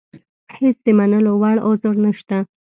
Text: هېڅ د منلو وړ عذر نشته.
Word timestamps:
هېڅ 0.57 0.77
د 0.85 0.87
منلو 0.97 1.33
وړ 1.41 1.57
عذر 1.67 1.95
نشته. 2.05 2.37